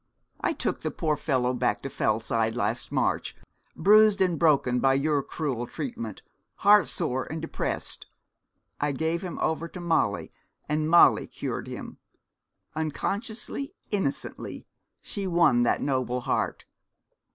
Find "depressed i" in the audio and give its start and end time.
7.39-8.93